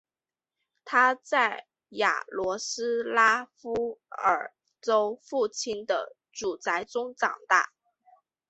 [0.83, 7.71] 他在雅罗斯拉夫尔州父亲的祖宅中长大。